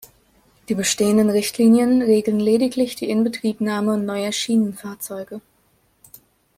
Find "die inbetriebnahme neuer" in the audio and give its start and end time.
2.95-4.31